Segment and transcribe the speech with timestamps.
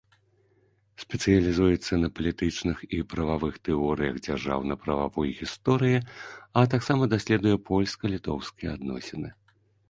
[1.01, 5.99] Спецыялізуецца на палітычных і прававых тэорыях дзяржаўна-прававой гісторыі,
[6.63, 9.29] а таксама даследуе польска-літоўскія адносіны.